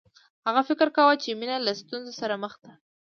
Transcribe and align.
هغه 0.47 0.61
فکر 0.69 0.87
کاوه 0.95 1.15
چې 1.23 1.37
مینه 1.39 1.57
له 1.65 1.71
ستونزو 1.81 2.11
سره 2.21 2.35
مخ 2.43 2.53
ده 2.63 2.71